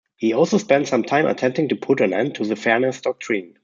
He 0.17 0.33
also 0.33 0.57
spent 0.57 0.87
some 0.87 1.03
time 1.03 1.27
attempting 1.27 1.69
to 1.69 1.75
put 1.75 2.01
an 2.01 2.11
end 2.11 2.33
to 2.37 2.43
the 2.43 2.55
Fairness 2.55 3.01
Doctrine. 3.01 3.53